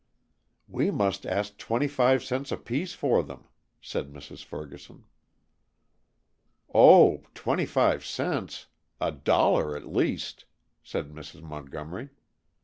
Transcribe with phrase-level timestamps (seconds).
[0.67, 3.45] "We must ask twenty five cents apiece for them,"
[3.79, 4.43] said Mrs.
[4.43, 5.03] Ferguson.
[6.73, 7.21] "Oh!
[7.35, 8.65] twenty five cents!
[8.99, 10.45] A dollar at least,"
[10.81, 11.43] said Mrs.
[11.43, 12.09] Montgomery.